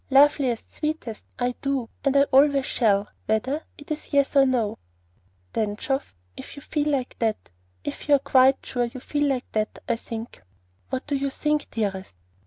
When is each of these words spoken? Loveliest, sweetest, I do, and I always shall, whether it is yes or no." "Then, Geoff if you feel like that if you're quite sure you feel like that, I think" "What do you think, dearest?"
Loveliest, 0.09 0.73
sweetest, 0.73 1.25
I 1.37 1.53
do, 1.61 1.87
and 2.03 2.17
I 2.17 2.23
always 2.31 2.65
shall, 2.65 3.09
whether 3.27 3.61
it 3.77 3.91
is 3.91 4.11
yes 4.13 4.35
or 4.35 4.47
no." 4.47 4.79
"Then, 5.53 5.75
Geoff 5.75 6.15
if 6.35 6.55
you 6.55 6.63
feel 6.63 6.87
like 6.89 7.15
that 7.19 7.51
if 7.83 8.07
you're 8.09 8.17
quite 8.17 8.65
sure 8.65 8.85
you 8.85 8.99
feel 8.99 9.27
like 9.29 9.45
that, 9.51 9.77
I 9.87 9.97
think" 9.97 10.41
"What 10.89 11.05
do 11.05 11.15
you 11.15 11.29
think, 11.29 11.69
dearest?" 11.69 12.15